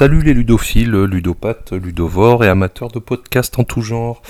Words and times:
Salut 0.00 0.22
les 0.22 0.32
ludophiles, 0.32 1.04
ludopathes, 1.04 1.72
ludovores 1.72 2.42
et 2.42 2.48
amateurs 2.48 2.90
de 2.90 2.98
podcasts 2.98 3.58
en 3.58 3.64
tout 3.64 3.82
genre. 3.82 4.22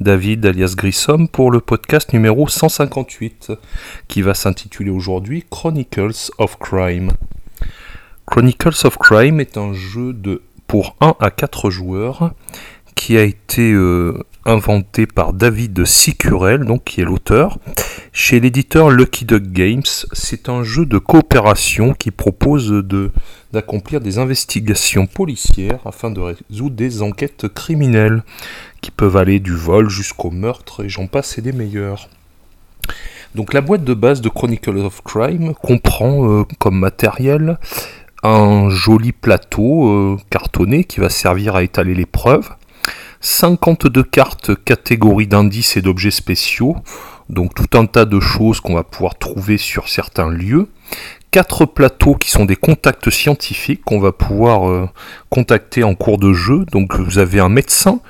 David 0.00 0.44
alias 0.44 0.74
Grissom 0.76 1.28
pour 1.28 1.52
le 1.52 1.60
podcast 1.60 2.12
numéro 2.12 2.48
158 2.48 3.52
qui 4.08 4.20
va 4.20 4.34
s'intituler 4.34 4.90
aujourd'hui 4.90 5.44
Chronicles 5.48 6.32
of 6.38 6.58
Crime. 6.58 7.12
Chronicles 8.26 8.84
of 8.84 8.98
Crime 8.98 9.38
est 9.38 9.56
un 9.56 9.72
jeu 9.72 10.12
de 10.12 10.42
pour 10.66 10.96
1 11.00 11.14
à 11.20 11.30
4 11.30 11.70
joueurs 11.70 12.32
qui 12.96 13.16
a 13.16 13.22
été 13.22 13.70
euh, 13.70 14.24
inventé 14.44 15.06
par 15.06 15.32
David 15.32 15.84
Sicurel, 15.84 16.64
donc 16.64 16.84
qui 16.84 17.00
est 17.00 17.04
l'auteur, 17.04 17.58
chez 18.12 18.40
l'éditeur 18.40 18.90
Lucky 18.90 19.24
Duck 19.24 19.44
Games. 19.44 19.82
C'est 20.12 20.48
un 20.48 20.62
jeu 20.62 20.86
de 20.86 20.98
coopération 20.98 21.94
qui 21.94 22.10
propose 22.10 22.68
de 22.68 23.10
d'accomplir 23.52 24.00
des 24.00 24.18
investigations 24.18 25.06
policières 25.06 25.80
afin 25.84 26.10
de 26.10 26.20
résoudre 26.20 26.74
des 26.74 27.02
enquêtes 27.02 27.48
criminelles 27.48 28.22
qui 28.80 28.90
peuvent 28.90 29.18
aller 29.18 29.40
du 29.40 29.54
vol 29.54 29.90
jusqu'au 29.90 30.30
meurtre 30.30 30.84
et 30.84 30.88
j'en 30.88 31.06
passe 31.06 31.36
et 31.36 31.42
des 31.42 31.52
meilleurs. 31.52 32.08
Donc 33.34 33.52
la 33.52 33.60
boîte 33.60 33.84
de 33.84 33.94
base 33.94 34.20
de 34.20 34.28
Chronicle 34.28 34.78
of 34.78 35.02
Crime 35.02 35.54
comprend 35.54 36.28
euh, 36.28 36.44
comme 36.58 36.78
matériel 36.78 37.58
un 38.22 38.70
joli 38.70 39.12
plateau 39.12 39.88
euh, 39.88 40.16
cartonné 40.30 40.84
qui 40.84 41.00
va 41.00 41.08
servir 41.08 41.56
à 41.56 41.62
étaler 41.62 41.94
les 41.94 42.06
preuves, 42.06 42.50
52 43.22 44.02
cartes 44.02 44.50
catégories 44.64 45.28
d'indices 45.28 45.76
et 45.76 45.82
d'objets 45.82 46.10
spéciaux, 46.10 46.76
donc 47.30 47.54
tout 47.54 47.78
un 47.78 47.86
tas 47.86 48.04
de 48.04 48.20
choses 48.20 48.60
qu'on 48.60 48.74
va 48.74 48.82
pouvoir 48.82 49.16
trouver 49.16 49.56
sur 49.56 49.88
certains 49.88 50.28
lieux, 50.28 50.68
quatre 51.30 51.64
plateaux 51.64 52.14
qui 52.14 52.30
sont 52.30 52.44
des 52.44 52.56
contacts 52.56 53.10
scientifiques 53.10 53.82
qu'on 53.84 54.00
va 54.00 54.12
pouvoir 54.12 54.68
euh, 54.68 54.88
contacter 55.30 55.84
en 55.84 55.94
cours 55.94 56.18
de 56.18 56.32
jeu. 56.32 56.66
Donc 56.72 56.96
vous 56.96 57.18
avez 57.18 57.40
un 57.40 57.48
médecin 57.48 58.00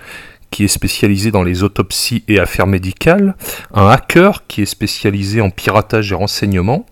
qui 0.52 0.64
est 0.64 0.68
spécialisé 0.68 1.32
dans 1.32 1.42
les 1.42 1.64
autopsies 1.64 2.22
et 2.28 2.38
affaires 2.38 2.68
médicales, 2.68 3.34
un 3.74 3.88
hacker 3.88 4.46
qui 4.46 4.62
est 4.62 4.66
spécialisé 4.66 5.40
en 5.40 5.50
piratage 5.50 6.12
et 6.12 6.14
renseignement, 6.14 6.86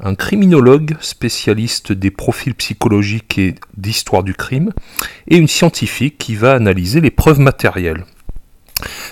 un 0.00 0.14
criminologue 0.14 0.96
spécialiste 1.00 1.92
des 1.92 2.10
profils 2.10 2.54
psychologiques 2.54 3.38
et 3.38 3.54
d'histoire 3.78 4.24
du 4.24 4.34
crime, 4.34 4.72
et 5.28 5.36
une 5.36 5.48
scientifique 5.48 6.18
qui 6.18 6.34
va 6.34 6.52
analyser 6.52 7.00
les 7.00 7.12
preuves 7.12 7.40
matérielles. 7.40 8.04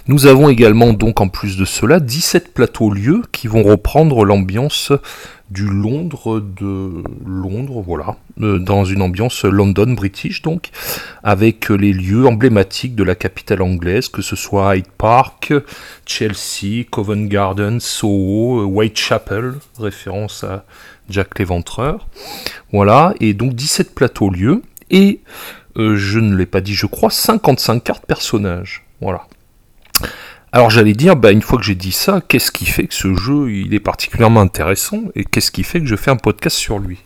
Nous 0.08 0.26
avons 0.26 0.48
également 0.48 0.92
donc 0.92 1.20
en 1.20 1.28
plus 1.28 1.56
de 1.56 1.64
cela 1.64 2.00
17 2.00 2.52
plateaux 2.52 2.92
lieux 2.92 3.22
qui 3.30 3.46
vont 3.46 3.62
reprendre 3.62 4.24
l'ambiance 4.24 4.92
du 5.52 5.66
Londres 5.66 6.40
de 6.40 7.02
Londres, 7.26 7.82
voilà, 7.86 8.16
euh, 8.40 8.58
dans 8.58 8.84
une 8.84 9.02
ambiance 9.02 9.44
London 9.44 9.92
British 9.92 10.42
donc, 10.42 10.70
avec 11.22 11.68
les 11.68 11.92
lieux 11.92 12.26
emblématiques 12.26 12.94
de 12.94 13.04
la 13.04 13.14
capitale 13.14 13.62
anglaise, 13.62 14.08
que 14.08 14.22
ce 14.22 14.34
soit 14.34 14.76
Hyde 14.76 14.86
Park, 14.96 15.52
Chelsea, 16.06 16.84
Covent 16.90 17.28
Garden, 17.28 17.80
Soho, 17.80 18.64
Whitechapel, 18.64 19.54
référence 19.78 20.42
à 20.44 20.64
Jack 21.10 21.38
l'Éventreur. 21.38 22.08
Voilà, 22.72 23.14
et 23.20 23.34
donc 23.34 23.54
17 23.54 23.94
plateaux 23.94 24.30
lieux, 24.30 24.62
et 24.90 25.20
euh, 25.76 25.96
je 25.96 26.18
ne 26.18 26.34
l'ai 26.34 26.46
pas 26.46 26.60
dit, 26.60 26.74
je 26.74 26.86
crois, 26.86 27.10
55 27.10 27.84
cartes 27.84 28.06
personnages. 28.06 28.84
Voilà. 29.00 29.26
Alors 30.54 30.68
j'allais 30.68 30.92
dire, 30.92 31.16
bah, 31.16 31.32
une 31.32 31.40
fois 31.40 31.58
que 31.58 31.64
j'ai 31.64 31.74
dit 31.74 31.92
ça, 31.92 32.20
qu'est-ce 32.28 32.52
qui 32.52 32.66
fait 32.66 32.86
que 32.86 32.94
ce 32.94 33.14
jeu 33.14 33.50
il 33.50 33.72
est 33.72 33.80
particulièrement 33.80 34.42
intéressant 34.42 35.04
et 35.14 35.24
qu'est-ce 35.24 35.50
qui 35.50 35.62
fait 35.62 35.80
que 35.80 35.86
je 35.86 35.96
fais 35.96 36.10
un 36.10 36.16
podcast 36.16 36.56
sur 36.56 36.78
lui? 36.78 36.98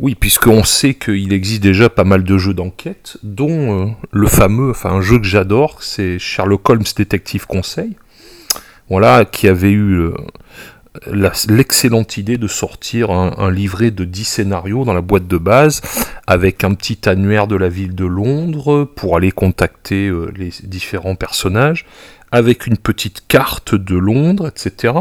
Oui, 0.00 0.16
puisqu'on 0.16 0.64
sait 0.64 0.94
qu'il 0.94 1.32
existe 1.32 1.62
déjà 1.62 1.88
pas 1.88 2.04
mal 2.04 2.24
de 2.24 2.36
jeux 2.36 2.52
d'enquête, 2.52 3.18
dont 3.22 3.84
euh, 3.84 3.90
le 4.10 4.26
fameux, 4.26 4.70
enfin 4.70 4.90
un 4.90 5.00
jeu 5.00 5.18
que 5.18 5.24
j'adore, 5.24 5.82
c'est 5.82 6.18
Sherlock 6.18 6.68
Holmes 6.68 6.84
Détective 6.94 7.46
Conseil, 7.46 7.96
voilà, 8.90 9.24
qui 9.24 9.48
avait 9.48 9.70
eu 9.70 10.00
euh, 10.00 10.14
l'excellente 11.48 12.16
idée 12.18 12.36
de 12.36 12.48
sortir 12.48 13.10
un, 13.10 13.50
livret 13.50 13.90
de 13.90 14.04
10 14.04 14.24
scénarios 14.24 14.84
dans 14.84 14.92
la 14.92 15.00
boîte 15.00 15.26
de 15.26 15.38
base, 15.38 15.80
avec 16.26 16.64
un 16.64 16.74
petit 16.74 17.08
annuaire 17.08 17.46
de 17.46 17.56
la 17.56 17.68
ville 17.68 17.94
de 17.94 18.04
Londres 18.04 18.84
pour 18.96 19.16
aller 19.16 19.32
contacter 19.32 20.08
euh, 20.08 20.30
les 20.36 20.50
différents 20.64 21.14
personnages 21.14 21.86
avec 22.36 22.66
une 22.66 22.76
petite 22.76 23.26
carte 23.28 23.74
de 23.74 23.96
Londres, 23.96 24.48
etc. 24.48 24.92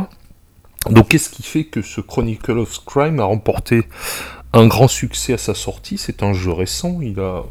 Donc 0.89 1.09
qu'est-ce 1.09 1.29
qui 1.29 1.43
fait 1.43 1.65
que 1.65 1.81
ce 1.81 1.99
Chronicle 1.99 2.57
of 2.57 2.85
Crime 2.85 3.19
a 3.19 3.25
remporté 3.25 3.83
un 4.53 4.67
grand 4.67 4.87
succès 4.87 5.33
à 5.33 5.37
sa 5.37 5.53
sortie? 5.53 5.97
C'est 5.97 6.23
un 6.23 6.31
jeu 6.31 6.53
récent, 6.53 6.99
il 7.01 7.19
a, 7.19 7.43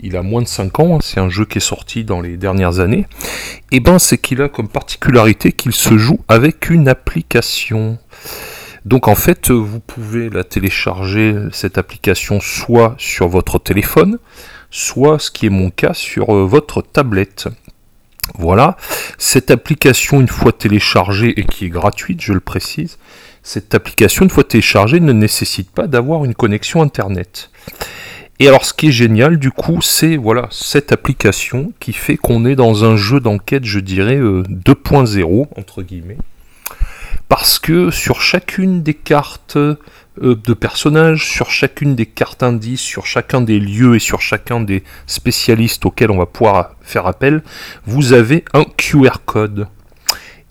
il 0.00 0.16
a 0.16 0.22
moins 0.22 0.40
de 0.40 0.48
5 0.48 0.80
ans, 0.80 0.96
hein. 0.96 0.98
c'est 1.02 1.20
un 1.20 1.28
jeu 1.28 1.44
qui 1.44 1.58
est 1.58 1.60
sorti 1.60 2.02
dans 2.02 2.22
les 2.22 2.38
dernières 2.38 2.80
années. 2.80 3.06
Et 3.72 3.76
eh 3.76 3.80
ben 3.80 3.98
c'est 3.98 4.16
qu'il 4.16 4.40
a 4.40 4.48
comme 4.48 4.68
particularité 4.68 5.52
qu'il 5.52 5.72
se 5.72 5.98
joue 5.98 6.20
avec 6.28 6.70
une 6.70 6.88
application. 6.88 7.98
Donc 8.86 9.06
en 9.06 9.16
fait, 9.16 9.50
vous 9.50 9.80
pouvez 9.80 10.30
la 10.30 10.44
télécharger, 10.44 11.34
cette 11.52 11.76
application, 11.76 12.40
soit 12.40 12.94
sur 12.96 13.28
votre 13.28 13.58
téléphone, 13.58 14.18
soit, 14.70 15.18
ce 15.18 15.30
qui 15.30 15.44
est 15.44 15.50
mon 15.50 15.70
cas, 15.70 15.92
sur 15.92 16.34
euh, 16.34 16.46
votre 16.46 16.80
tablette. 16.80 17.48
Voilà, 18.34 18.76
cette 19.18 19.50
application 19.50 20.20
une 20.20 20.28
fois 20.28 20.52
téléchargée 20.52 21.38
et 21.38 21.44
qui 21.44 21.66
est 21.66 21.70
gratuite, 21.70 22.20
je 22.20 22.32
le 22.32 22.40
précise, 22.40 22.98
cette 23.42 23.74
application 23.74 24.24
une 24.24 24.30
fois 24.30 24.44
téléchargée 24.44 25.00
ne 25.00 25.12
nécessite 25.12 25.70
pas 25.70 25.86
d'avoir 25.86 26.24
une 26.24 26.34
connexion 26.34 26.82
internet. 26.82 27.50
Et 28.38 28.48
alors 28.48 28.66
ce 28.66 28.74
qui 28.74 28.88
est 28.88 28.92
génial 28.92 29.38
du 29.38 29.50
coup, 29.50 29.80
c'est 29.80 30.16
voilà 30.16 30.48
cette 30.50 30.92
application 30.92 31.72
qui 31.80 31.92
fait 31.92 32.16
qu'on 32.16 32.44
est 32.44 32.56
dans 32.56 32.84
un 32.84 32.96
jeu 32.96 33.20
d'enquête, 33.20 33.64
je 33.64 33.78
dirais 33.78 34.18
2.0 34.18 35.42
euh, 35.42 35.44
entre 35.56 35.82
guillemets, 35.82 36.18
parce 37.28 37.58
que 37.58 37.90
sur 37.90 38.20
chacune 38.20 38.82
des 38.82 38.94
cartes 38.94 39.56
de 40.20 40.54
personnages 40.54 41.28
sur 41.28 41.50
chacune 41.50 41.94
des 41.94 42.06
cartes 42.06 42.42
indices, 42.42 42.80
sur 42.80 43.06
chacun 43.06 43.40
des 43.40 43.58
lieux 43.58 43.96
et 43.96 43.98
sur 43.98 44.20
chacun 44.20 44.60
des 44.60 44.82
spécialistes 45.06 45.84
auxquels 45.84 46.10
on 46.10 46.18
va 46.18 46.26
pouvoir 46.26 46.76
faire 46.82 47.06
appel, 47.06 47.42
vous 47.86 48.12
avez 48.12 48.44
un 48.54 48.64
QR 48.64 49.18
code. 49.24 49.68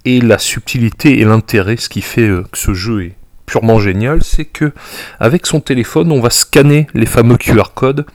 Et 0.06 0.22
la 0.22 0.38
subtilité 0.38 1.20
et 1.20 1.26
l'intérêt, 1.26 1.78
ce 1.78 1.90
qui 1.90 2.02
fait 2.02 2.28
euh, 2.28 2.44
que 2.52 2.58
ce 2.60 2.74
jeu 2.74 3.06
est 3.06 3.16
purement 3.46 3.80
génial, 3.80 4.24
c'est 4.24 4.46
que 4.46 4.72
avec 5.20 5.46
son 5.46 5.60
téléphone, 5.60 6.12
on 6.12 6.22
va 6.22 6.30
scanner 6.30 6.88
les 6.94 7.06
fameux 7.06 7.38
QR 7.38 7.74
codes 7.74 8.06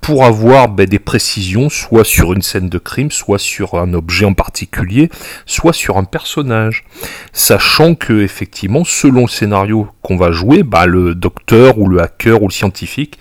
pour 0.00 0.24
avoir 0.24 0.68
ben, 0.68 0.86
des 0.86 0.98
précisions, 0.98 1.68
soit 1.68 2.04
sur 2.04 2.32
une 2.32 2.42
scène 2.42 2.68
de 2.68 2.78
crime, 2.78 3.10
soit 3.10 3.38
sur 3.38 3.74
un 3.74 3.92
objet 3.94 4.24
en 4.24 4.32
particulier, 4.32 5.10
soit 5.44 5.72
sur 5.72 5.96
un 5.98 6.04
personnage. 6.04 6.84
Sachant 7.32 7.94
que, 7.94 8.22
effectivement, 8.22 8.84
selon 8.84 9.22
le 9.22 9.28
scénario 9.28 9.88
qu'on 10.02 10.16
va 10.16 10.30
jouer, 10.30 10.62
ben, 10.62 10.86
le 10.86 11.14
docteur 11.14 11.78
ou 11.78 11.88
le 11.88 12.00
hacker 12.00 12.42
ou 12.42 12.48
le 12.48 12.52
scientifique 12.52 13.18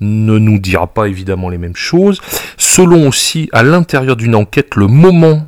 ne 0.00 0.38
nous 0.38 0.58
dira 0.58 0.86
pas 0.86 1.08
évidemment 1.08 1.48
les 1.48 1.58
mêmes 1.58 1.76
choses. 1.76 2.20
Selon 2.56 3.08
aussi, 3.08 3.48
à 3.52 3.62
l'intérieur 3.62 4.16
d'une 4.16 4.34
enquête, 4.34 4.76
le 4.76 4.86
moment 4.86 5.46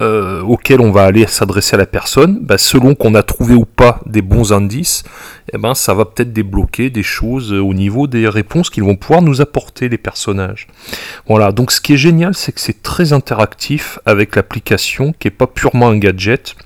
euh, 0.00 0.40
auquel 0.42 0.80
on 0.80 0.90
va 0.90 1.04
aller 1.04 1.26
s'adresser 1.26 1.74
à 1.74 1.78
la 1.78 1.86
personne, 1.86 2.38
bah, 2.40 2.58
selon 2.58 2.94
qu'on 2.94 3.14
a 3.14 3.22
trouvé 3.22 3.54
ou 3.54 3.64
pas 3.64 4.00
des 4.06 4.22
bons 4.22 4.52
indices, 4.52 5.04
eh 5.52 5.58
ben, 5.58 5.74
ça 5.74 5.94
va 5.94 6.04
peut-être 6.04 6.32
débloquer 6.32 6.90
des 6.90 7.02
choses 7.02 7.52
au 7.52 7.74
niveau 7.74 8.06
des 8.06 8.28
réponses 8.28 8.70
qu'ils 8.70 8.84
vont 8.84 8.96
pouvoir 8.96 9.22
nous 9.22 9.40
apporter 9.40 9.88
les 9.88 9.98
personnages. 9.98 10.68
Voilà, 11.26 11.52
donc 11.52 11.72
ce 11.72 11.80
qui 11.80 11.94
est 11.94 11.98
génial, 11.98 12.34
c'est 12.34 12.52
que 12.52 12.60
c'est 12.60 12.82
très 12.82 13.12
interactif 13.12 13.98
avec 14.06 14.36
l'application, 14.36 15.12
qui 15.18 15.26
n'est 15.26 15.32
pas 15.32 15.46
purement 15.46 15.88
un 15.88 15.98
gadget. 15.98 16.56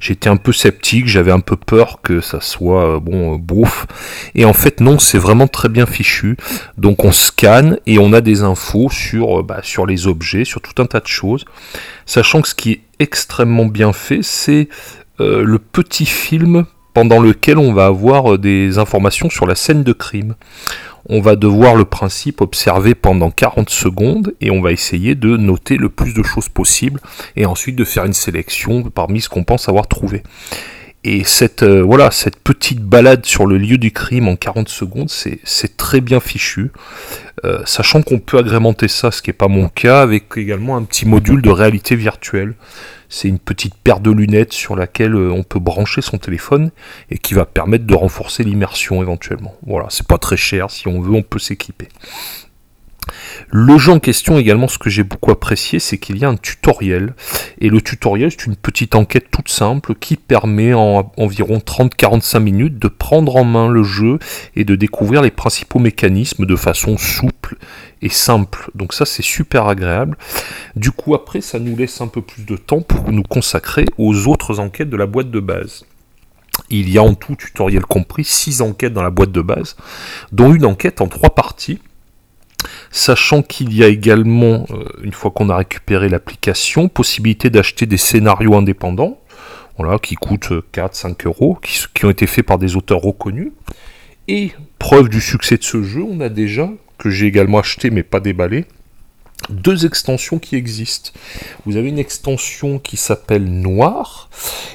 J'étais 0.00 0.28
un 0.28 0.36
peu 0.36 0.52
sceptique, 0.52 1.06
j'avais 1.06 1.32
un 1.32 1.40
peu 1.40 1.56
peur 1.56 2.00
que 2.02 2.20
ça 2.20 2.40
soit 2.40 2.96
euh, 2.96 3.00
bon 3.00 3.34
euh, 3.34 3.38
bouffe. 3.38 3.86
Et 4.34 4.44
en 4.44 4.52
fait 4.52 4.80
non, 4.80 4.98
c'est 4.98 5.18
vraiment 5.18 5.48
très 5.48 5.68
bien 5.68 5.86
fichu. 5.86 6.36
Donc 6.76 7.04
on 7.04 7.12
scanne 7.12 7.78
et 7.86 7.98
on 7.98 8.12
a 8.12 8.20
des 8.20 8.42
infos 8.42 8.90
sur, 8.90 9.40
euh, 9.40 9.42
bah, 9.42 9.60
sur 9.62 9.86
les 9.86 10.06
objets, 10.06 10.44
sur 10.44 10.60
tout 10.60 10.80
un 10.82 10.86
tas 10.86 11.00
de 11.00 11.06
choses. 11.06 11.44
Sachant 12.04 12.42
que 12.42 12.48
ce 12.48 12.54
qui 12.54 12.72
est 12.72 12.80
extrêmement 12.98 13.66
bien 13.66 13.92
fait, 13.92 14.20
c'est 14.22 14.68
le 15.18 15.58
petit 15.58 16.04
film 16.04 16.66
pendant 16.92 17.20
lequel 17.20 17.56
on 17.56 17.72
va 17.72 17.86
avoir 17.86 18.38
des 18.38 18.76
informations 18.76 19.30
sur 19.30 19.46
la 19.46 19.54
scène 19.54 19.82
de 19.82 19.92
crime. 19.92 20.34
On 21.08 21.20
va 21.20 21.36
devoir 21.36 21.74
le 21.74 21.84
principe 21.84 22.40
observer 22.40 22.94
pendant 22.94 23.30
40 23.30 23.70
secondes 23.70 24.34
et 24.40 24.50
on 24.50 24.60
va 24.60 24.72
essayer 24.72 25.14
de 25.14 25.36
noter 25.36 25.76
le 25.76 25.88
plus 25.88 26.14
de 26.14 26.22
choses 26.22 26.48
possible 26.48 27.00
et 27.36 27.46
ensuite 27.46 27.76
de 27.76 27.84
faire 27.84 28.04
une 28.04 28.12
sélection 28.12 28.82
parmi 28.82 29.20
ce 29.20 29.28
qu'on 29.28 29.44
pense 29.44 29.68
avoir 29.68 29.86
trouvé. 29.86 30.22
Et 31.04 31.22
cette, 31.22 31.62
euh, 31.62 31.82
voilà, 31.82 32.10
cette 32.10 32.40
petite 32.40 32.80
balade 32.80 33.24
sur 33.24 33.46
le 33.46 33.58
lieu 33.58 33.78
du 33.78 33.92
crime 33.92 34.26
en 34.26 34.34
40 34.34 34.68
secondes, 34.68 35.08
c'est 35.08 35.76
très 35.76 36.00
bien 36.00 36.18
fichu. 36.18 36.72
Euh, 37.44 37.62
sachant 37.66 38.02
qu'on 38.02 38.18
peut 38.18 38.38
agrémenter 38.38 38.88
ça, 38.88 39.10
ce 39.10 39.20
qui 39.20 39.28
n'est 39.28 39.34
pas 39.34 39.48
mon 39.48 39.68
cas, 39.68 40.00
avec 40.00 40.24
également 40.36 40.76
un 40.76 40.84
petit 40.84 41.06
module 41.06 41.42
de 41.42 41.50
réalité 41.50 41.94
virtuelle. 41.94 42.54
C'est 43.08 43.28
une 43.28 43.38
petite 43.38 43.74
paire 43.74 44.00
de 44.00 44.10
lunettes 44.10 44.52
sur 44.52 44.74
laquelle 44.74 45.14
euh, 45.14 45.30
on 45.30 45.42
peut 45.42 45.60
brancher 45.60 46.00
son 46.00 46.18
téléphone 46.18 46.70
et 47.10 47.18
qui 47.18 47.34
va 47.34 47.44
permettre 47.44 47.84
de 47.84 47.94
renforcer 47.94 48.42
l'immersion 48.42 49.02
éventuellement. 49.02 49.54
Voilà, 49.66 49.86
c'est 49.90 50.06
pas 50.06 50.18
très 50.18 50.36
cher, 50.36 50.70
si 50.70 50.88
on 50.88 51.00
veut, 51.00 51.12
on 51.12 51.22
peut 51.22 51.38
s'équiper. 51.38 51.88
Le 53.50 53.78
jeu 53.78 53.92
en 53.92 54.00
question 54.00 54.38
également, 54.38 54.68
ce 54.68 54.78
que 54.78 54.90
j'ai 54.90 55.02
beaucoup 55.02 55.30
apprécié, 55.30 55.78
c'est 55.78 55.98
qu'il 55.98 56.18
y 56.18 56.24
a 56.24 56.28
un 56.28 56.36
tutoriel. 56.36 57.14
Et 57.60 57.68
le 57.68 57.80
tutoriel, 57.80 58.30
c'est 58.30 58.46
une 58.46 58.56
petite 58.56 58.94
enquête 58.94 59.30
toute 59.30 59.48
simple 59.48 59.94
qui 59.94 60.16
permet 60.16 60.74
en 60.74 61.12
environ 61.16 61.58
30-45 61.58 62.38
minutes 62.40 62.78
de 62.78 62.88
prendre 62.88 63.36
en 63.36 63.44
main 63.44 63.68
le 63.68 63.82
jeu 63.82 64.18
et 64.54 64.64
de 64.64 64.74
découvrir 64.74 65.22
les 65.22 65.30
principaux 65.30 65.78
mécanismes 65.78 66.46
de 66.46 66.56
façon 66.56 66.98
souple 66.98 67.56
et 68.02 68.08
simple. 68.08 68.70
Donc 68.74 68.92
ça, 68.92 69.06
c'est 69.06 69.22
super 69.22 69.66
agréable. 69.66 70.16
Du 70.74 70.90
coup, 70.90 71.14
après, 71.14 71.40
ça 71.40 71.58
nous 71.58 71.76
laisse 71.76 72.00
un 72.00 72.08
peu 72.08 72.22
plus 72.22 72.44
de 72.44 72.56
temps 72.56 72.82
pour 72.82 73.12
nous 73.12 73.22
consacrer 73.22 73.86
aux 73.98 74.26
autres 74.26 74.60
enquêtes 74.60 74.90
de 74.90 74.96
la 74.96 75.06
boîte 75.06 75.30
de 75.30 75.40
base. 75.40 75.84
Il 76.70 76.90
y 76.90 76.98
a 76.98 77.02
en 77.02 77.14
tout, 77.14 77.36
tutoriel 77.36 77.84
compris, 77.84 78.24
6 78.24 78.62
enquêtes 78.62 78.92
dans 78.92 79.02
la 79.02 79.10
boîte 79.10 79.32
de 79.32 79.42
base, 79.42 79.76
dont 80.32 80.52
une 80.52 80.64
enquête 80.64 81.00
en 81.00 81.08
trois 81.08 81.34
parties 81.34 81.80
Sachant 82.90 83.42
qu'il 83.42 83.74
y 83.74 83.84
a 83.84 83.88
également, 83.88 84.66
euh, 84.70 84.84
une 85.02 85.12
fois 85.12 85.30
qu'on 85.30 85.48
a 85.48 85.56
récupéré 85.56 86.08
l'application, 86.08 86.88
possibilité 86.88 87.50
d'acheter 87.50 87.86
des 87.86 87.96
scénarios 87.96 88.54
indépendants, 88.54 89.20
voilà, 89.78 89.98
qui 89.98 90.14
coûtent 90.14 90.52
4-5 90.72 91.26
euros, 91.26 91.58
qui, 91.62 91.78
qui, 91.94 92.04
ont 92.04 92.10
été 92.10 92.26
faits 92.26 92.46
par 92.46 92.58
des 92.58 92.76
auteurs 92.76 93.00
reconnus. 93.00 93.52
Et 94.28 94.52
preuve 94.78 95.08
du 95.08 95.20
succès 95.20 95.56
de 95.56 95.62
ce 95.62 95.82
jeu, 95.82 96.02
on 96.02 96.20
a 96.20 96.28
déjà, 96.28 96.70
que 96.98 97.10
j'ai 97.10 97.26
également 97.26 97.58
acheté 97.58 97.90
mais 97.90 98.02
pas 98.02 98.20
déballé, 98.20 98.64
deux 99.50 99.86
extensions 99.86 100.38
qui 100.38 100.56
existent. 100.56 101.10
Vous 101.64 101.76
avez 101.76 101.88
une 101.88 101.98
extension 101.98 102.78
qui 102.78 102.96
s'appelle 102.96 103.44
Noir, 103.44 104.28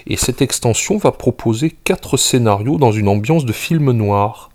et 0.07 0.17
cette 0.17 0.41
extension 0.41 0.97
va 0.97 1.11
proposer 1.11 1.71
quatre 1.71 2.17
scénarios 2.17 2.77
dans 2.77 2.91
une 2.91 3.07
ambiance 3.07 3.45
de 3.45 3.53
film 3.53 3.91
noir. 3.91 4.49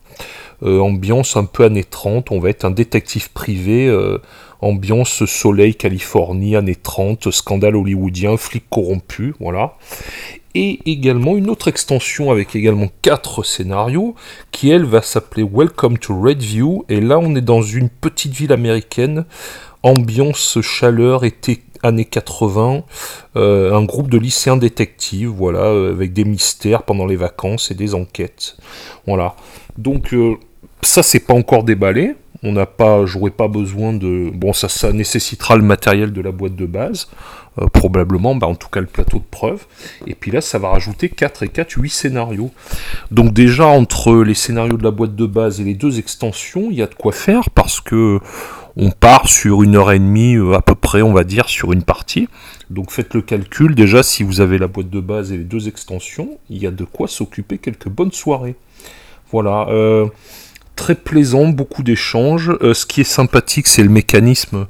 Euh, 0.62 0.80
ambiance 0.80 1.36
un 1.36 1.44
peu 1.44 1.64
années 1.64 1.84
30, 1.84 2.30
on 2.30 2.38
va 2.38 2.48
être 2.48 2.64
un 2.64 2.70
détective 2.70 3.30
privé, 3.32 3.88
euh, 3.88 4.18
ambiance 4.60 5.26
soleil 5.26 5.74
Californie, 5.74 6.56
années 6.56 6.76
30, 6.76 7.30
scandale 7.30 7.76
hollywoodien, 7.76 8.38
flic 8.38 8.64
corrompu, 8.70 9.34
voilà. 9.38 9.74
Et 10.54 10.80
également 10.86 11.36
une 11.36 11.50
autre 11.50 11.68
extension 11.68 12.30
avec 12.30 12.56
également 12.56 12.88
quatre 13.02 13.42
scénarios 13.42 14.14
qui 14.50 14.70
elle 14.70 14.86
va 14.86 15.02
s'appeler 15.02 15.42
Welcome 15.42 15.98
to 15.98 16.18
Redview 16.18 16.86
et 16.88 17.02
là 17.02 17.18
on 17.18 17.34
est 17.34 17.42
dans 17.42 17.60
une 17.60 17.90
petite 17.90 18.32
ville 18.32 18.52
américaine, 18.52 19.26
ambiance 19.82 20.58
chaleur 20.62 21.24
été 21.24 21.60
années 21.86 22.04
80, 22.04 22.82
euh, 23.36 23.72
un 23.72 23.84
groupe 23.84 24.10
de 24.10 24.18
lycéens 24.18 24.56
détectives, 24.56 25.28
voilà, 25.28 25.70
avec 25.70 26.12
des 26.12 26.24
mystères 26.24 26.82
pendant 26.82 27.06
les 27.06 27.16
vacances 27.16 27.70
et 27.70 27.74
des 27.74 27.94
enquêtes. 27.94 28.56
Voilà. 29.06 29.34
Donc 29.78 30.14
ça, 30.82 31.02
c'est 31.02 31.20
pas 31.20 31.34
encore 31.34 31.64
déballé. 31.64 32.14
On 32.42 32.52
n'a 32.52 32.66
pas, 32.66 33.06
j'aurais 33.06 33.30
pas 33.30 33.48
besoin 33.48 33.92
de. 33.92 34.30
Bon, 34.32 34.52
ça, 34.52 34.68
ça 34.68 34.92
nécessitera 34.92 35.56
le 35.56 35.62
matériel 35.62 36.12
de 36.12 36.20
la 36.20 36.32
boîte 36.32 36.54
de 36.54 36.66
base, 36.66 37.08
euh, 37.58 37.66
probablement, 37.66 38.34
bah, 38.34 38.46
en 38.46 38.54
tout 38.54 38.68
cas 38.68 38.80
le 38.80 38.86
plateau 38.86 39.18
de 39.18 39.24
preuve. 39.30 39.66
Et 40.06 40.14
puis 40.14 40.30
là, 40.30 40.40
ça 40.40 40.58
va 40.58 40.68
rajouter 40.68 41.08
4 41.08 41.44
et 41.44 41.48
4, 41.48 41.72
8 41.72 41.88
scénarios. 41.90 42.50
Donc, 43.10 43.32
déjà, 43.32 43.66
entre 43.66 44.22
les 44.22 44.34
scénarios 44.34 44.76
de 44.76 44.84
la 44.84 44.90
boîte 44.90 45.16
de 45.16 45.26
base 45.26 45.60
et 45.60 45.64
les 45.64 45.74
deux 45.74 45.98
extensions, 45.98 46.68
il 46.70 46.76
y 46.76 46.82
a 46.82 46.86
de 46.86 46.94
quoi 46.94 47.12
faire 47.12 47.50
parce 47.50 47.80
que 47.80 48.20
on 48.76 48.90
part 48.90 49.28
sur 49.28 49.62
une 49.62 49.76
heure 49.76 49.92
et 49.92 49.98
demie 49.98 50.36
euh, 50.36 50.54
à 50.54 50.62
peu 50.62 50.74
près, 50.74 51.02
on 51.02 51.12
va 51.12 51.24
dire, 51.24 51.48
sur 51.48 51.72
une 51.72 51.82
partie. 51.82 52.28
Donc 52.68 52.90
faites 52.90 53.14
le 53.14 53.22
calcul, 53.22 53.74
déjà 53.74 54.02
si 54.02 54.22
vous 54.22 54.40
avez 54.40 54.58
la 54.58 54.66
boîte 54.66 54.90
de 54.90 55.00
base 55.00 55.32
et 55.32 55.38
les 55.38 55.44
deux 55.44 55.68
extensions, 55.68 56.38
il 56.50 56.58
y 56.58 56.66
a 56.66 56.70
de 56.70 56.84
quoi 56.84 57.08
s'occuper 57.08 57.58
quelques 57.58 57.88
bonnes 57.88 58.12
soirées. 58.12 58.56
Voilà. 59.32 59.66
Euh, 59.70 60.06
très 60.74 60.94
plaisant, 60.94 61.48
beaucoup 61.48 61.82
d'échanges. 61.82 62.52
Euh, 62.60 62.74
ce 62.74 62.86
qui 62.86 63.00
est 63.00 63.04
sympathique, 63.04 63.66
c'est 63.66 63.82
le 63.82 63.88
mécanisme. 63.88 64.66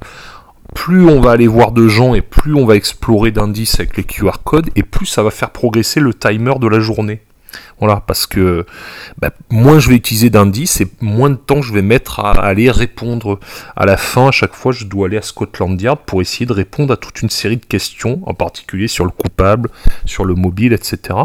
Plus 0.73 1.05
on 1.05 1.19
va 1.19 1.31
aller 1.31 1.47
voir 1.47 1.71
de 1.71 1.87
gens 1.87 2.13
et 2.13 2.21
plus 2.21 2.53
on 2.53 2.65
va 2.65 2.75
explorer 2.75 3.31
d'indices 3.31 3.79
avec 3.79 3.97
les 3.97 4.03
QR 4.03 4.43
codes, 4.43 4.69
et 4.75 4.83
plus 4.83 5.05
ça 5.05 5.23
va 5.23 5.31
faire 5.31 5.51
progresser 5.51 5.99
le 5.99 6.13
timer 6.13 6.53
de 6.59 6.67
la 6.67 6.79
journée. 6.79 7.21
Voilà, 7.79 8.01
parce 8.05 8.25
que 8.25 8.65
bah, 9.19 9.31
moins 9.49 9.79
je 9.79 9.89
vais 9.89 9.95
utiliser 9.95 10.29
d'indices 10.29 10.81
et 10.81 10.87
moins 10.99 11.29
de 11.29 11.35
temps 11.35 11.61
je 11.61 11.73
vais 11.73 11.81
mettre 11.81 12.19
à 12.19 12.31
aller 12.31 12.71
répondre. 12.71 13.39
À 13.75 13.85
la 13.85 13.97
fin, 13.97 14.29
à 14.29 14.31
chaque 14.31 14.53
fois, 14.53 14.71
je 14.71 14.85
dois 14.85 15.07
aller 15.07 15.17
à 15.17 15.21
Scotland 15.21 15.79
Yard 15.79 15.99
pour 16.05 16.21
essayer 16.21 16.45
de 16.45 16.53
répondre 16.53 16.93
à 16.93 16.97
toute 16.97 17.21
une 17.21 17.29
série 17.29 17.57
de 17.57 17.65
questions, 17.65 18.21
en 18.25 18.33
particulier 18.33 18.87
sur 18.87 19.05
le 19.05 19.11
coupable, 19.11 19.69
sur 20.05 20.25
le 20.25 20.35
mobile, 20.35 20.73
etc. 20.73 21.17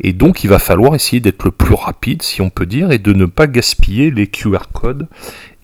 Et 0.00 0.12
donc, 0.12 0.44
il 0.44 0.50
va 0.50 0.58
falloir 0.58 0.94
essayer 0.94 1.20
d'être 1.20 1.44
le 1.44 1.50
plus 1.50 1.74
rapide, 1.74 2.22
si 2.22 2.40
on 2.40 2.50
peut 2.50 2.66
dire, 2.66 2.90
et 2.92 2.98
de 2.98 3.12
ne 3.12 3.26
pas 3.26 3.46
gaspiller 3.46 4.10
les 4.10 4.26
QR 4.26 4.68
codes 4.72 5.08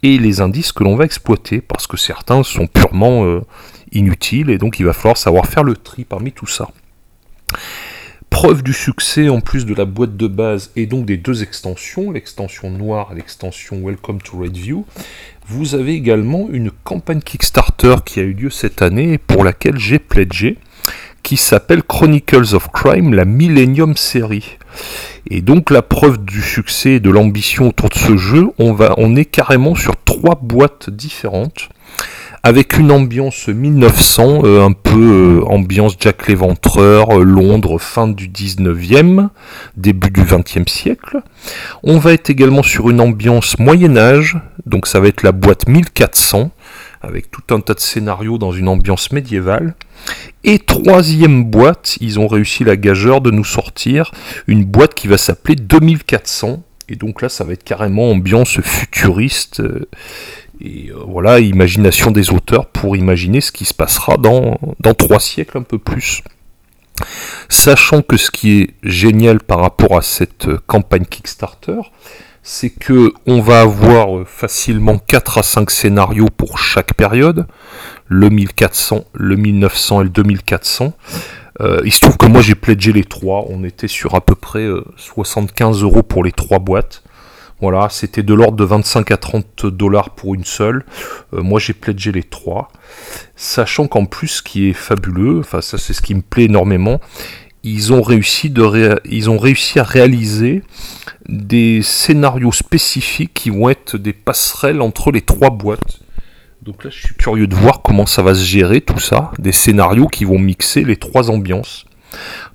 et 0.03 0.19
les 0.19 0.41
indices 0.41 0.73
que 0.73 0.85
l'on 0.85 0.97
va 0.97 1.05
exploiter, 1.05 1.61
parce 1.61 1.87
que 1.87 1.97
certains 1.97 2.43
sont 2.43 2.67
purement 2.67 3.25
euh, 3.25 3.41
inutiles, 3.93 4.51
et 4.51 4.59
donc 4.59 4.79
il 4.79 4.87
va 4.87 4.93
falloir 4.93 5.17
savoir 5.17 5.47
faire 5.47 5.65
le 5.65 5.75
tri 5.75 6.05
parmi 6.05 6.33
tout 6.33 6.47
ça. 6.47 6.69
Preuve 8.39 8.63
du 8.63 8.75
succès 8.75 9.31
en 9.31 9.41
plus 9.41 9.65
de 9.65 9.75
la 9.75 9.87
boîte 9.87 10.15
de 10.15 10.27
base 10.27 10.71
et 10.77 10.85
donc 10.85 11.07
des 11.07 11.17
deux 11.17 11.43
extensions, 11.43 12.11
l'extension 12.11 12.71
noire 12.71 13.09
et 13.11 13.15
l'extension 13.15 13.81
Welcome 13.83 14.21
to 14.21 14.37
Redview, 14.37 14.85
vous 15.49 15.75
avez 15.75 15.95
également 15.95 16.47
une 16.51 16.71
campagne 16.71 17.23
Kickstarter 17.23 17.95
qui 18.05 18.21
a 18.21 18.25
eu 18.25 18.35
lieu 18.35 18.51
cette 18.51 18.83
année 18.83 19.17
pour 19.17 19.43
laquelle 19.43 19.79
j'ai 19.79 19.99
pledgé, 19.99 20.59
qui 21.23 21.39
s'appelle 21.39 21.83
Chronicles 21.83 22.55
of 22.55 22.69
Crime, 22.73 23.15
la 23.15 23.25
Millennium 23.25 23.97
série. 23.97 24.59
Et 25.31 25.41
donc 25.41 25.71
la 25.71 25.81
preuve 25.81 26.23
du 26.23 26.43
succès 26.43 26.91
et 26.91 27.01
de 27.01 27.09
l'ambition 27.09 27.69
autour 27.69 27.89
de 27.89 27.95
ce 27.95 28.19
jeu, 28.19 28.49
on, 28.59 28.75
va, 28.75 28.93
on 28.99 29.17
est 29.17 29.25
carrément 29.25 29.75
sur 29.75 29.97
trois 30.05 30.39
boîtes 30.43 30.91
différentes 30.91 31.71
avec 32.43 32.79
une 32.79 32.93
ambiance 32.93 33.49
1900, 33.49 34.43
euh, 34.45 34.65
un 34.65 34.73
peu 34.73 35.41
euh, 35.43 35.45
ambiance 35.47 35.97
Jack 35.99 36.29
l'Éventreur, 36.29 37.19
euh, 37.19 37.25
Londres, 37.25 37.79
fin 37.79 38.09
du 38.09 38.29
19e, 38.29 39.29
début 39.77 40.11
du 40.11 40.23
20e 40.23 40.69
siècle. 40.69 41.23
On 41.83 41.99
va 41.99 42.13
être 42.13 42.31
également 42.31 42.63
sur 42.63 42.91
une 42.91 43.01
ambiance 43.01 43.59
Moyen 43.59 43.97
Âge, 43.97 44.39
donc 44.65 44.87
ça 44.87 45.01
va 45.01 45.09
être 45.09 45.23
la 45.23 45.33
boîte 45.33 45.69
1400, 45.69 46.51
avec 47.03 47.31
tout 47.31 47.55
un 47.55 47.61
tas 47.61 47.75
de 47.75 47.81
scénarios 47.81 48.39
dans 48.39 48.53
une 48.53 48.69
ambiance 48.69 49.13
médiévale. 49.13 49.75
Et 50.45 50.59
troisième 50.59 51.45
boîte, 51.45 51.97
ils 52.01 52.21
ont 52.21 52.29
réussi 52.29 52.65
la 52.65 52.77
gageure 52.77 53.21
de 53.21 53.31
nous 53.31 53.45
sortir 53.45 54.13
une 54.47 54.65
boîte 54.65 54.95
qui 54.95 55.09
va 55.09 55.19
s'appeler 55.19 55.57
2400. 55.57 56.63
Et 56.89 56.95
donc 56.95 57.23
là, 57.23 57.29
ça 57.29 57.43
va 57.43 57.53
être 57.53 57.65
carrément 57.65 58.11
ambiance 58.11 58.61
futuriste 58.61 59.61
et 60.61 60.91
euh, 60.91 60.97
voilà, 61.07 61.41
imagination 61.41 62.11
des 62.11 62.31
auteurs 62.31 62.67
pour 62.67 62.97
imaginer 62.97 63.41
ce 63.41 63.53
qui 63.53 63.65
se 63.65 63.75
passera 63.75 64.17
dans, 64.17 64.59
trois 64.99 65.21
siècles 65.21 65.59
un 65.59 65.63
peu 65.63 65.79
plus. 65.79 66.23
Sachant 67.49 68.01
que 68.03 68.17
ce 68.17 68.31
qui 68.31 68.61
est 68.61 68.71
génial 68.83 69.41
par 69.41 69.61
rapport 69.61 69.99
à 69.99 70.03
cette 70.03 70.49
euh, 70.49 70.59
campagne 70.67 71.05
Kickstarter, 71.05 71.81
c'est 72.43 72.71
que 72.71 73.13
on 73.27 73.41
va 73.41 73.61
avoir 73.61 74.17
euh, 74.17 74.25
facilement 74.25 74.99
4 74.99 75.39
à 75.39 75.43
5 75.43 75.71
scénarios 75.71 76.29
pour 76.35 76.59
chaque 76.59 76.95
période, 76.95 77.47
le 78.07 78.31
1400, 78.31 79.05
le 79.13 79.37
1900 79.37 80.01
et 80.01 80.05
le 80.05 80.11
2400. 80.11 80.93
il 81.85 81.93
se 81.93 82.01
trouve 82.01 82.17
que 82.17 82.27
moi 82.27 82.41
j'ai 82.41 82.55
pledgé 82.55 82.93
les 82.93 83.05
trois, 83.05 83.45
on 83.49 83.65
était 83.65 83.89
sur 83.89 84.15
à 84.15 84.21
peu 84.21 84.35
près 84.35 84.67
75 84.97 85.83
euros 85.83 86.03
pour 86.03 86.23
les 86.23 86.33
trois 86.33 86.59
boîtes. 86.61 87.03
Voilà, 87.61 87.89
c'était 87.91 88.23
de 88.23 88.35
l'ordre 88.35 88.57
de 88.57 88.65
25 88.65 89.11
à 89.11 89.17
30 89.17 89.67
dollars 89.67 90.11
pour 90.11 90.35
une 90.35 90.45
seule. 90.45 90.85
Euh, 91.33 91.43
moi, 91.43 91.59
j'ai 91.59 91.73
pledgé 91.73 92.13
les 92.13 92.23
trois. 92.23 92.69
Sachant 93.35 93.89
qu'en 93.89 94.05
plus, 94.05 94.29
ce 94.29 94.43
qui 94.43 94.69
est 94.69 94.75
fabuleux, 94.75 95.41
enfin, 95.41 95.63
ça, 95.63 95.79
c'est 95.79 95.95
ce 95.95 96.03
qui 96.03 96.15
me 96.15 96.21
plaît 96.21 96.45
énormément, 96.45 97.01
ils 97.63 97.93
ont 97.93 98.03
réussi, 98.03 98.51
de 98.51 99.01
ils 99.07 99.31
ont 99.31 99.39
réussi 99.39 99.79
à 99.79 99.83
réaliser 99.83 100.63
des 101.29 101.83
scénarios 101.83 102.53
spécifiques 102.53 103.35
qui 103.35 103.51
vont 103.51 103.69
être 103.71 103.97
des 103.97 104.13
passerelles 104.13 104.81
entre 104.81 105.11
les 105.11 105.23
trois 105.23 105.51
boîtes. 105.51 106.01
Donc 106.63 106.85
là, 106.85 106.91
je 106.91 106.99
suis 106.99 107.15
curieux 107.15 107.47
de 107.47 107.55
voir 107.55 107.83
comment 107.83 108.07
ça 108.07 108.23
va 108.23 108.35
se 108.35 108.45
gérer 108.45 108.81
tout 108.81 108.99
ça, 108.99 109.33
des 109.39 109.53
scénarios 109.53 110.09
qui 110.09 110.25
vont 110.25 110.39
mixer 110.39 110.85
les 110.85 110.97
trois 110.97 111.31
ambiances. 111.31 111.87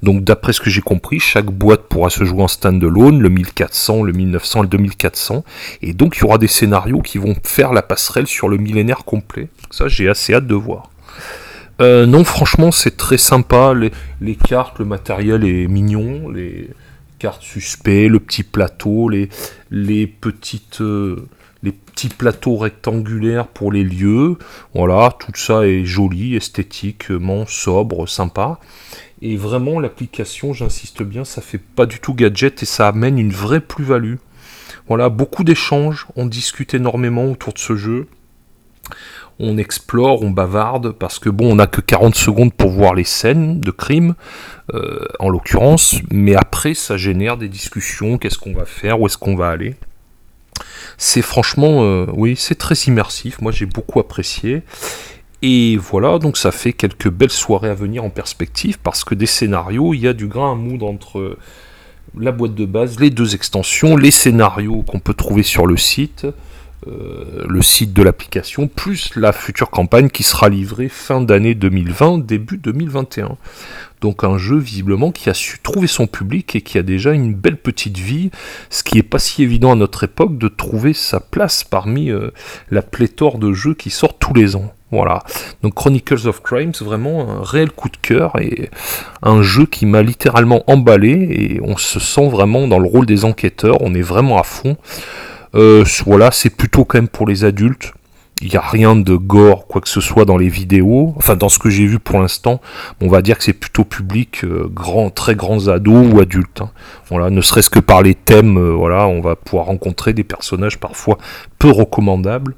Donc 0.03 0.23
d'après 0.23 0.53
ce 0.53 0.61
que 0.61 0.69
j'ai 0.69 0.81
compris, 0.81 1.19
chaque 1.19 1.51
boîte 1.51 1.81
pourra 1.89 2.09
se 2.09 2.23
jouer 2.23 2.43
en 2.43 2.47
stand-alone, 2.47 3.19
le 3.19 3.29
1400, 3.29 4.03
le 4.03 4.13
1900 4.13 4.63
le 4.63 4.67
2400. 4.67 5.43
Et 5.81 5.93
donc 5.93 6.17
il 6.17 6.21
y 6.21 6.23
aura 6.23 6.37
des 6.37 6.47
scénarios 6.47 7.01
qui 7.01 7.17
vont 7.17 7.35
faire 7.43 7.73
la 7.73 7.81
passerelle 7.81 8.27
sur 8.27 8.49
le 8.49 8.57
millénaire 8.57 9.05
complet. 9.05 9.49
Ça 9.69 9.87
j'ai 9.87 10.09
assez 10.09 10.33
hâte 10.33 10.47
de 10.47 10.55
voir. 10.55 10.89
Euh, 11.81 12.05
non, 12.05 12.23
franchement, 12.23 12.71
c'est 12.71 12.95
très 12.95 13.17
sympa. 13.17 13.73
Les, 13.73 14.35
cartes, 14.35 14.77
le 14.79 14.85
matériel 14.85 15.43
est 15.43 15.67
mignon. 15.67 16.29
Les 16.29 16.69
cartes 17.17 17.41
suspects, 17.41 18.07
le 18.07 18.19
petit 18.19 18.43
plateau, 18.43 19.09
les, 19.09 20.07
petites. 20.07 20.81
Euh, 20.81 21.27
les 21.63 21.71
petits 21.71 22.09
plateaux 22.09 22.57
rectangulaires 22.57 23.47
pour 23.47 23.71
les 23.71 23.83
lieux. 23.83 24.37
Voilà, 24.73 25.13
tout 25.19 25.31
ça 25.35 25.67
est 25.67 25.85
joli, 25.85 26.35
esthétiquement 26.35 27.45
sobre, 27.45 28.07
sympa. 28.07 28.59
Et 29.21 29.37
vraiment, 29.37 29.79
l'application, 29.79 30.53
j'insiste 30.53 31.03
bien, 31.03 31.23
ça 31.23 31.41
fait 31.41 31.59
pas 31.59 31.85
du 31.85 31.99
tout 31.99 32.15
gadget 32.15 32.63
et 32.63 32.65
ça 32.65 32.87
amène 32.87 33.19
une 33.19 33.31
vraie 33.31 33.59
plus-value. 33.59 34.15
Voilà, 34.87 35.09
beaucoup 35.09 35.43
d'échanges, 35.43 36.07
on 36.15 36.25
discute 36.25 36.73
énormément 36.73 37.25
autour 37.25 37.53
de 37.53 37.59
ce 37.59 37.75
jeu. 37.75 38.07
On 39.39 39.57
explore, 39.57 40.23
on 40.23 40.31
bavarde, 40.31 40.91
parce 40.91 41.19
que 41.19 41.29
bon, 41.29 41.51
on 41.51 41.55
n'a 41.55 41.67
que 41.67 41.81
40 41.81 42.15
secondes 42.15 42.53
pour 42.53 42.71
voir 42.71 42.95
les 42.95 43.03
scènes 43.03 43.59
de 43.59 43.71
crime, 43.71 44.15
euh, 44.73 45.05
en 45.19 45.29
l'occurrence, 45.29 45.95
mais 46.11 46.35
après, 46.35 46.73
ça 46.73 46.97
génère 46.97 47.37
des 47.37 47.47
discussions, 47.47 48.17
qu'est-ce 48.17 48.37
qu'on 48.37 48.53
va 48.53 48.65
faire, 48.65 48.99
où 48.99 49.05
est-ce 49.05 49.17
qu'on 49.17 49.35
va 49.35 49.49
aller? 49.49 49.75
C'est 50.97 51.21
franchement, 51.21 51.83
euh, 51.83 52.05
oui, 52.13 52.35
c'est 52.37 52.55
très 52.55 52.75
immersif. 52.75 53.41
Moi, 53.41 53.51
j'ai 53.51 53.65
beaucoup 53.65 53.99
apprécié. 53.99 54.63
Et 55.41 55.77
voilà, 55.77 56.19
donc 56.19 56.37
ça 56.37 56.51
fait 56.51 56.73
quelques 56.73 57.09
belles 57.09 57.31
soirées 57.31 57.69
à 57.69 57.73
venir 57.73 58.03
en 58.03 58.11
perspective 58.11 58.77
parce 58.77 59.03
que 59.03 59.15
des 59.15 59.25
scénarios, 59.25 59.93
il 59.95 60.01
y 60.01 60.07
a 60.07 60.13
du 60.13 60.27
grain 60.27 60.51
à 60.51 60.55
moudre 60.55 60.85
entre 60.85 61.37
la 62.17 62.31
boîte 62.31 62.55
de 62.55 62.65
base, 62.65 62.99
les 62.99 63.09
deux 63.09 63.35
extensions, 63.35 63.95
les 63.97 64.11
scénarios 64.11 64.83
qu'on 64.83 64.99
peut 64.99 65.13
trouver 65.13 65.43
sur 65.43 65.65
le 65.65 65.77
site, 65.77 66.27
le 66.85 67.61
site 67.61 67.93
de 67.93 68.01
l'application, 68.01 68.67
plus 68.67 69.15
la 69.15 69.33
future 69.33 69.69
campagne 69.69 70.09
qui 70.09 70.23
sera 70.23 70.49
livrée 70.49 70.89
fin 70.89 71.21
d'année 71.21 71.53
2020, 71.55 72.25
début 72.25 72.57
2021. 72.57 73.37
Donc 74.01 74.23
un 74.23 74.39
jeu 74.39 74.57
visiblement 74.57 75.11
qui 75.11 75.29
a 75.29 75.35
su 75.35 75.59
trouver 75.61 75.85
son 75.85 76.07
public 76.07 76.55
et 76.55 76.61
qui 76.61 76.79
a 76.79 76.81
déjà 76.81 77.11
une 77.11 77.35
belle 77.35 77.57
petite 77.57 77.99
vie, 77.99 78.31
ce 78.71 78.83
qui 78.83 78.95
n'est 78.95 79.03
pas 79.03 79.19
si 79.19 79.43
évident 79.43 79.71
à 79.71 79.75
notre 79.75 80.03
époque 80.03 80.39
de 80.39 80.47
trouver 80.47 80.93
sa 80.93 81.19
place 81.19 81.63
parmi 81.63 82.09
euh, 82.09 82.31
la 82.71 82.81
pléthore 82.81 83.37
de 83.37 83.53
jeux 83.53 83.75
qui 83.75 83.91
sortent 83.91 84.17
tous 84.19 84.33
les 84.33 84.55
ans. 84.55 84.73
Voilà. 84.89 85.23
Donc 85.61 85.75
Chronicles 85.75 86.27
of 86.27 86.41
Crimes, 86.41 86.73
vraiment 86.81 87.29
un 87.29 87.43
réel 87.43 87.71
coup 87.71 87.89
de 87.89 87.97
cœur 87.97 88.33
et 88.41 88.71
un 89.21 89.43
jeu 89.43 89.67
qui 89.67 89.85
m'a 89.85 90.01
littéralement 90.01 90.63
emballé 90.65 91.11
et 91.11 91.61
on 91.61 91.77
se 91.77 91.99
sent 91.99 92.27
vraiment 92.27 92.67
dans 92.67 92.79
le 92.79 92.87
rôle 92.87 93.05
des 93.05 93.23
enquêteurs, 93.23 93.77
on 93.81 93.93
est 93.93 94.01
vraiment 94.01 94.39
à 94.39 94.43
fond. 94.43 94.77
Euh, 95.55 95.83
voilà, 96.05 96.31
c'est 96.31 96.49
plutôt 96.49 96.85
quand 96.85 96.97
même 96.97 97.07
pour 97.07 97.27
les 97.27 97.43
adultes 97.43 97.93
il 98.41 98.49
n'y 98.49 98.55
a 98.55 98.61
rien 98.61 98.95
de 98.95 99.15
gore, 99.15 99.67
quoi 99.67 99.81
que 99.81 99.89
ce 99.89 100.01
soit 100.01 100.25
dans 100.25 100.37
les 100.37 100.49
vidéos. 100.49 101.13
Enfin, 101.17 101.35
dans 101.35 101.49
ce 101.49 101.59
que 101.59 101.69
j'ai 101.69 101.85
vu 101.85 101.99
pour 101.99 102.19
l'instant, 102.19 102.59
on 102.99 103.07
va 103.07 103.21
dire 103.21 103.37
que 103.37 103.43
c'est 103.43 103.53
plutôt 103.53 103.83
public, 103.83 104.43
euh, 104.43 104.69
très 105.13 105.35
grands 105.35 105.67
ados 105.67 106.11
ou 106.11 106.19
adultes. 106.19 106.61
Hein. 106.61 106.71
Voilà, 107.09 107.29
ne 107.29 107.41
serait-ce 107.41 107.69
que 107.69 107.79
par 107.79 108.01
les 108.01 108.15
thèmes, 108.15 108.57
euh, 108.57 108.71
voilà, 108.71 109.07
on 109.07 109.21
va 109.21 109.35
pouvoir 109.35 109.65
rencontrer 109.65 110.13
des 110.13 110.23
personnages 110.23 110.79
parfois 110.79 111.17
peu 111.59 111.69
recommandables, 111.69 112.55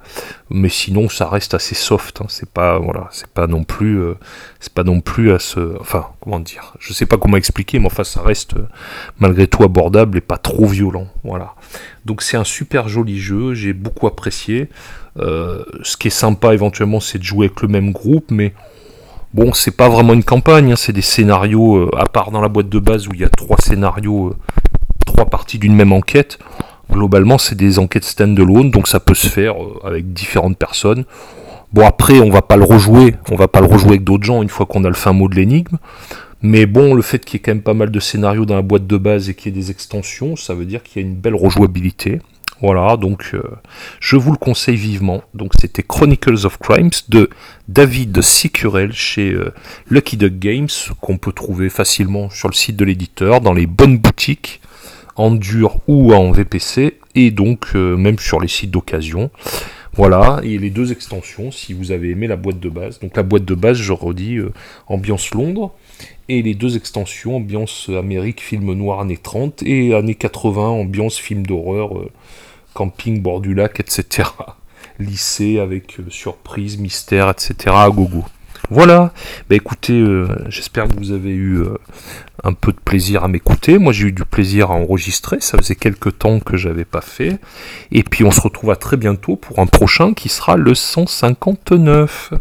mais 0.49 0.69
sinon 0.69 1.09
ça 1.09 1.27
reste 1.27 1.53
assez 1.53 1.75
soft. 1.75 2.21
Hein. 2.21 2.27
C'est 2.29 2.49
pas, 2.49 2.79
voilà, 2.79 3.09
c'est 3.11 3.27
pas 3.27 3.47
non 3.47 3.65
plus, 3.65 3.99
euh, 3.99 4.13
c'est 4.61 4.73
pas 4.73 4.83
non 4.83 5.01
plus 5.01 5.33
à 5.33 5.39
ce, 5.39 5.77
enfin, 5.81 6.07
comment 6.21 6.39
dire, 6.39 6.75
je 6.79 6.93
sais 6.93 7.05
pas 7.05 7.17
comment 7.17 7.35
expliquer, 7.35 7.79
mais 7.79 7.87
enfin 7.87 8.05
ça 8.05 8.21
reste 8.21 8.55
malgré 9.19 9.47
tout 9.47 9.63
abordable 9.63 10.17
et 10.17 10.21
pas 10.21 10.37
trop 10.37 10.65
violent. 10.65 11.07
Voilà. 11.25 11.55
Donc 12.05 12.21
c'est 12.21 12.37
un 12.37 12.43
super 12.43 12.87
joli 12.87 13.19
jeu, 13.19 13.53
j'ai 13.53 13.73
beaucoup 13.73 14.07
apprécié. 14.07 14.69
Euh, 15.19 15.63
ce 15.83 15.95
qui 15.95 16.07
est 16.07 16.11
sympa 16.11 16.53
éventuellement, 16.53 16.99
c'est 16.99 17.19
de 17.19 17.23
jouer 17.23 17.47
avec 17.47 17.61
le 17.61 17.67
même 17.67 17.91
groupe, 17.91 18.31
mais 18.31 18.53
bon, 19.33 19.53
c'est 19.53 19.75
pas 19.75 19.89
vraiment 19.89 20.13
une 20.13 20.23
campagne, 20.23 20.71
hein, 20.71 20.75
c'est 20.75 20.93
des 20.93 21.01
scénarios, 21.01 21.77
euh, 21.77 21.91
à 21.97 22.05
part 22.05 22.31
dans 22.31 22.41
la 22.41 22.49
boîte 22.49 22.69
de 22.69 22.79
base 22.79 23.07
où 23.07 23.11
il 23.13 23.21
y 23.21 23.25
a 23.25 23.29
trois 23.29 23.57
scénarios, 23.59 24.29
euh, 24.29 24.35
trois 25.05 25.25
parties 25.25 25.59
d'une 25.59 25.75
même 25.75 25.93
enquête. 25.93 26.39
Globalement, 26.91 27.37
c'est 27.37 27.55
des 27.55 27.79
enquêtes 27.79 28.05
stand-alone, 28.05 28.71
donc 28.71 28.87
ça 28.87 28.99
peut 28.99 29.13
se 29.13 29.27
faire 29.27 29.55
avec 29.83 30.13
différentes 30.13 30.57
personnes. 30.57 31.05
Bon, 31.71 31.87
après, 31.87 32.19
on 32.19 32.29
va 32.29 32.43
pas 32.43 32.57
le 32.57 32.63
rejouer, 32.63 33.15
on 33.31 33.35
va 33.35 33.47
pas 33.47 33.61
le 33.61 33.67
rejouer 33.67 33.91
avec 33.91 34.03
d'autres 34.03 34.25
gens 34.25 34.43
une 34.43 34.49
fois 34.49 34.65
qu'on 34.65 34.83
a 34.83 34.89
le 34.89 34.93
fin 34.93 35.13
mot 35.13 35.27
de 35.27 35.35
l'énigme. 35.35 35.77
Mais 36.43 36.65
bon, 36.65 36.93
le 36.93 37.01
fait 37.01 37.23
qu'il 37.23 37.35
y 37.35 37.37
ait 37.37 37.41
quand 37.41 37.51
même 37.51 37.63
pas 37.63 37.73
mal 37.73 37.89
de 37.89 37.99
scénarios 37.99 38.45
dans 38.45 38.55
la 38.55 38.61
boîte 38.61 38.85
de 38.85 38.97
base 38.97 39.29
et 39.29 39.33
qu'il 39.33 39.55
y 39.55 39.57
ait 39.57 39.61
des 39.61 39.71
extensions, 39.71 40.35
ça 40.35 40.53
veut 40.53 40.65
dire 40.65 40.83
qu'il 40.83 41.01
y 41.01 41.05
a 41.05 41.07
une 41.07 41.15
belle 41.15 41.35
rejouabilité. 41.35 42.19
Voilà, 42.61 42.95
donc 42.97 43.31
euh, 43.33 43.43
je 43.99 44.15
vous 44.15 44.31
le 44.31 44.37
conseille 44.37 44.75
vivement. 44.75 45.21
Donc 45.33 45.51
c'était 45.59 45.83
Chronicles 45.83 46.45
of 46.45 46.57
Crimes 46.59 46.91
de 47.09 47.29
David 47.67 48.21
Sicurel 48.21 48.93
chez 48.93 49.31
euh, 49.31 49.53
Lucky 49.89 50.17
Duck 50.17 50.39
Games, 50.39 50.69
qu'on 51.01 51.17
peut 51.17 51.33
trouver 51.33 51.69
facilement 51.69 52.29
sur 52.29 52.47
le 52.47 52.53
site 52.53 52.77
de 52.77 52.85
l'éditeur, 52.85 53.41
dans 53.41 53.53
les 53.53 53.65
bonnes 53.65 53.97
boutiques, 53.97 54.61
en 55.15 55.31
dur 55.31 55.77
ou 55.87 56.13
en 56.13 56.31
VPC, 56.31 56.99
et 57.15 57.31
donc 57.31 57.67
euh, 57.75 57.97
même 57.97 58.19
sur 58.19 58.39
les 58.39 58.47
sites 58.47 58.71
d'occasion. 58.71 59.29
Voilà, 59.95 60.39
et 60.43 60.57
les 60.57 60.71
deux 60.71 60.91
extensions 60.91 61.51
si 61.51 61.73
vous 61.73 61.91
avez 61.91 62.09
aimé 62.09 62.27
la 62.27 62.35
boîte 62.35 62.59
de 62.59 62.69
base. 62.69 62.99
Donc 62.99 63.15
la 63.15 63.23
boîte 63.23 63.45
de 63.45 63.55
base, 63.55 63.77
je 63.77 63.93
redis, 63.93 64.39
ambiance 64.87 65.31
Londres, 65.31 65.73
et 66.29 66.41
les 66.41 66.55
deux 66.55 66.77
extensions, 66.77 67.35
ambiance 67.35 67.89
Amérique, 67.89 68.41
film 68.41 68.73
noir 68.73 69.01
années 69.01 69.17
30, 69.17 69.61
et 69.63 69.93
années 69.93 70.15
80, 70.15 70.61
ambiance 70.61 71.17
film 71.17 71.45
d'horreur 71.45 72.09
camping 72.73 73.21
bord 73.21 73.41
du 73.41 73.53
lac, 73.53 73.79
etc. 73.79 74.29
Lycée 74.99 75.59
avec 75.59 75.99
euh, 75.99 76.03
surprise, 76.09 76.77
mystère, 76.77 77.29
etc. 77.29 77.75
à 77.75 77.89
gogo. 77.89 78.23
Voilà, 78.69 79.11
bah 79.49 79.55
écoutez, 79.55 79.99
euh, 79.99 80.27
j'espère 80.47 80.87
que 80.87 80.95
vous 80.95 81.11
avez 81.11 81.31
eu 81.31 81.57
euh, 81.57 81.77
un 82.43 82.53
peu 82.53 82.71
de 82.71 82.77
plaisir 82.77 83.23
à 83.23 83.27
m'écouter. 83.27 83.77
Moi 83.77 83.91
j'ai 83.91 84.07
eu 84.07 84.11
du 84.11 84.23
plaisir 84.23 84.71
à 84.71 84.75
enregistrer, 84.75 85.37
ça 85.41 85.57
faisait 85.57 85.75
quelques 85.75 86.17
temps 86.17 86.39
que 86.39 86.55
j'avais 86.55 86.85
pas 86.85 87.01
fait. 87.01 87.39
Et 87.91 88.03
puis 88.03 88.23
on 88.23 88.31
se 88.31 88.41
retrouve 88.41 88.71
à 88.71 88.75
très 88.75 88.97
bientôt 88.97 89.35
pour 89.35 89.59
un 89.59 89.67
prochain 89.67 90.13
qui 90.13 90.29
sera 90.29 90.55
le 90.55 90.75
159. 90.75 92.33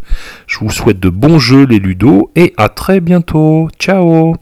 Je 0.47 0.59
vous 0.61 0.71
souhaite 0.71 1.01
de 1.01 1.09
bons 1.09 1.39
jeux 1.39 1.65
les 1.65 1.81
ludos 1.81 2.31
et 2.37 2.55
à 2.57 2.69
très 2.69 3.01
bientôt. 3.01 3.69
Ciao 3.79 4.37